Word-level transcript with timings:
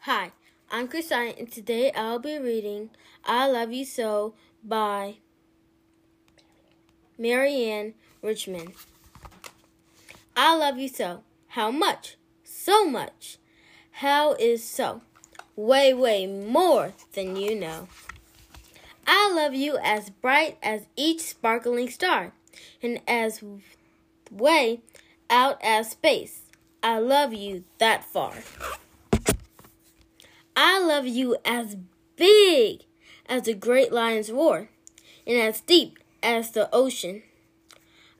Hi, 0.00 0.32
I'm 0.70 0.88
Chriscya, 0.88 1.38
and 1.38 1.50
today 1.50 1.90
I'll 1.92 2.18
be 2.18 2.38
reading 2.38 2.90
I 3.24 3.48
Love 3.48 3.72
You 3.72 3.84
So 3.84 4.34
by 4.62 5.16
Marianne 7.18 7.94
Richmond. 8.20 8.74
I 10.36 10.56
love 10.56 10.78
you 10.78 10.88
so. 10.88 11.22
How 11.48 11.70
much? 11.70 12.16
So 12.44 12.84
much. 12.84 13.38
How 13.92 14.34
is 14.34 14.62
so? 14.62 15.02
Way, 15.56 15.94
way 15.94 16.26
more 16.26 16.92
than 17.14 17.36
you 17.36 17.58
know. 17.58 17.88
I 19.06 19.32
love 19.32 19.54
you 19.54 19.78
as 19.82 20.10
bright 20.10 20.56
as 20.62 20.86
each 20.96 21.20
sparkling 21.20 21.90
star, 21.90 22.32
and 22.82 23.00
as 23.08 23.42
way 24.30 24.80
out 25.30 25.58
as 25.62 25.90
space 25.90 26.41
I 26.82 26.98
love 26.98 27.32
you 27.32 27.62
that 27.78 28.04
far. 28.04 28.34
I 30.56 30.80
love 30.80 31.06
you 31.06 31.36
as 31.44 31.76
big 32.16 32.80
as 33.26 33.42
the 33.42 33.54
great 33.54 33.92
lion's 33.92 34.32
roar, 34.32 34.68
and 35.26 35.38
as 35.38 35.60
deep 35.60 35.98
as 36.22 36.50
the 36.50 36.68
ocean. 36.74 37.22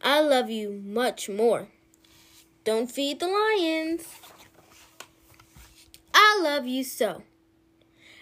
I 0.03 0.20
love 0.20 0.48
you 0.48 0.80
much 0.84 1.29
more. 1.29 1.69
Don't 2.65 2.91
feed 2.91 3.19
the 3.19 3.27
lions. 3.27 4.05
I 6.15 6.41
love 6.41 6.67
you 6.67 6.84
so. 6.84 7.23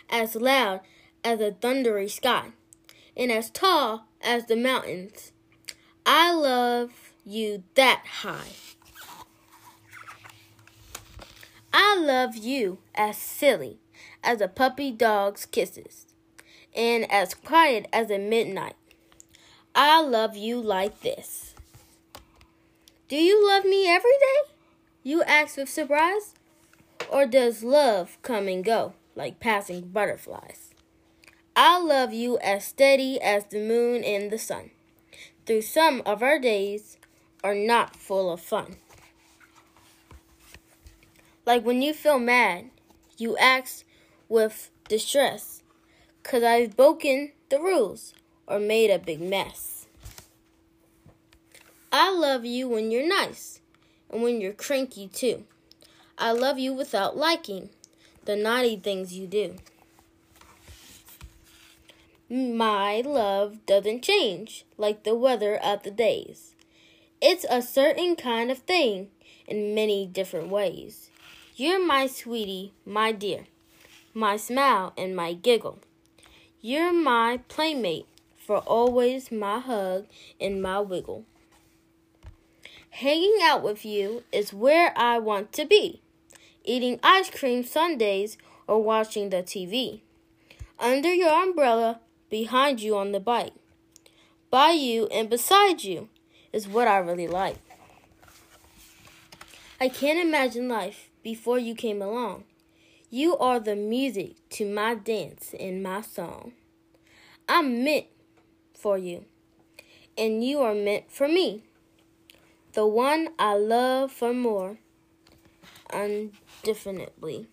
As 0.08 0.34
loud 0.34 0.80
as 1.22 1.40
a 1.40 1.52
thundery 1.52 2.08
sky, 2.08 2.52
and 3.14 3.30
as 3.30 3.50
tall 3.50 4.06
as 4.22 4.46
the 4.46 4.56
mountains. 4.56 5.32
I 6.06 6.32
love 6.32 7.12
you 7.24 7.62
that 7.74 8.04
high. 8.22 8.52
I 11.72 11.96
love 11.96 12.36
you 12.36 12.78
as 12.94 13.16
silly 13.16 13.78
as 14.22 14.40
a 14.40 14.48
puppy 14.48 14.90
dog's 14.90 15.46
kisses, 15.46 16.06
and 16.74 17.10
as 17.10 17.34
quiet 17.34 17.86
as 17.92 18.10
a 18.10 18.18
midnight. 18.18 18.76
I 19.74 20.02
love 20.02 20.36
you 20.36 20.60
like 20.60 21.00
this. 21.00 21.54
Do 23.08 23.16
you 23.16 23.46
love 23.46 23.64
me 23.64 23.88
every 23.88 24.10
day? 24.10 24.52
You 25.02 25.22
ask 25.22 25.56
with 25.56 25.68
surprise. 25.68 26.34
Or 27.10 27.26
does 27.26 27.62
love 27.62 28.18
come 28.22 28.46
and 28.46 28.64
go 28.64 28.94
like 29.16 29.40
passing 29.40 29.88
butterflies? 29.88 30.70
I 31.56 31.80
love 31.80 32.12
you 32.12 32.38
as 32.38 32.64
steady 32.64 33.20
as 33.20 33.46
the 33.46 33.60
moon 33.60 34.04
and 34.04 34.30
the 34.30 34.38
sun. 34.38 34.70
Through 35.46 35.62
some 35.62 36.02
of 36.06 36.22
our 36.22 36.38
days 36.38 36.98
are 37.42 37.54
not 37.54 37.96
full 37.96 38.32
of 38.32 38.40
fun. 38.40 38.76
Like 41.50 41.64
when 41.64 41.82
you 41.82 41.92
feel 41.92 42.20
mad, 42.20 42.70
you 43.18 43.36
act 43.36 43.82
with 44.28 44.70
distress, 44.88 45.64
cause 46.22 46.44
I've 46.44 46.76
broken 46.76 47.32
the 47.48 47.58
rules 47.58 48.14
or 48.46 48.60
made 48.60 48.88
a 48.88 49.00
big 49.00 49.20
mess. 49.20 49.88
I 51.90 52.12
love 52.12 52.44
you 52.44 52.68
when 52.68 52.92
you're 52.92 53.04
nice 53.04 53.60
and 54.12 54.22
when 54.22 54.40
you're 54.40 54.52
cranky 54.52 55.08
too. 55.08 55.42
I 56.16 56.30
love 56.30 56.60
you 56.60 56.72
without 56.72 57.16
liking 57.16 57.70
the 58.26 58.36
naughty 58.36 58.76
things 58.76 59.14
you 59.14 59.26
do. 59.26 59.56
My 62.28 63.02
love 63.04 63.66
doesn't 63.66 64.04
change 64.04 64.66
like 64.78 65.02
the 65.02 65.16
weather 65.16 65.56
of 65.56 65.82
the 65.82 65.90
days. 65.90 66.54
It's 67.20 67.44
a 67.50 67.60
certain 67.60 68.14
kind 68.14 68.52
of 68.52 68.58
thing 68.58 69.08
in 69.48 69.74
many 69.74 70.06
different 70.06 70.46
ways. 70.46 71.09
You're 71.60 71.86
my 71.86 72.06
sweetie, 72.06 72.72
my 72.86 73.12
dear, 73.12 73.44
my 74.14 74.38
smile 74.38 74.94
and 74.96 75.14
my 75.14 75.34
giggle. 75.34 75.80
You're 76.62 76.90
my 76.90 77.40
playmate, 77.48 78.06
for 78.38 78.60
always 78.60 79.30
my 79.30 79.58
hug 79.58 80.06
and 80.40 80.62
my 80.62 80.80
wiggle. 80.80 81.26
Hanging 82.88 83.40
out 83.42 83.62
with 83.62 83.84
you 83.84 84.24
is 84.32 84.54
where 84.54 84.94
I 84.96 85.18
want 85.18 85.52
to 85.52 85.66
be, 85.66 86.00
eating 86.64 86.98
ice 87.02 87.28
cream 87.28 87.62
sundaes 87.62 88.38
or 88.66 88.82
watching 88.82 89.28
the 89.28 89.42
TV. 89.42 90.00
Under 90.78 91.12
your 91.12 91.42
umbrella, 91.42 92.00
behind 92.30 92.80
you 92.80 92.96
on 92.96 93.12
the 93.12 93.20
bike. 93.20 93.52
By 94.50 94.70
you 94.70 95.08
and 95.08 95.28
beside 95.28 95.84
you 95.84 96.08
is 96.54 96.66
what 96.66 96.88
I 96.88 96.96
really 96.96 97.28
like. 97.28 97.58
I 99.78 99.90
can't 99.90 100.18
imagine 100.18 100.66
life 100.66 101.09
before 101.22 101.58
you 101.58 101.74
came 101.74 102.02
along. 102.02 102.44
You 103.10 103.36
are 103.38 103.58
the 103.58 103.76
music 103.76 104.36
to 104.50 104.72
my 104.72 104.94
dance 104.94 105.54
and 105.58 105.82
my 105.82 106.00
song. 106.00 106.52
I'm 107.48 107.82
meant 107.82 108.06
for 108.72 108.96
you, 108.96 109.24
and 110.16 110.44
you 110.44 110.60
are 110.60 110.74
meant 110.74 111.10
for 111.10 111.26
me. 111.26 111.64
The 112.72 112.86
one 112.86 113.30
I 113.38 113.54
love 113.56 114.12
for 114.12 114.32
more, 114.32 114.78
indefinitely. 115.92 117.48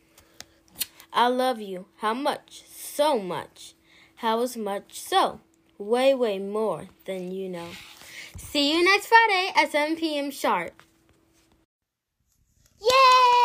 I 1.11 1.27
love 1.27 1.59
you. 1.59 1.87
How 1.97 2.13
much? 2.13 2.63
So 2.67 3.17
much. 3.17 3.73
How 4.17 4.39
is 4.41 4.55
much 4.55 4.99
so? 4.99 5.39
Way, 5.79 6.13
way 6.13 6.37
more 6.37 6.89
than 7.05 7.31
you 7.31 7.49
know. 7.49 7.69
See 8.37 8.71
you 8.71 8.83
next 8.83 9.07
Friday 9.07 9.51
at 9.55 9.71
7 9.71 9.95
p.m. 9.95 10.29
sharp. 10.29 10.83
Yay! 12.79 13.36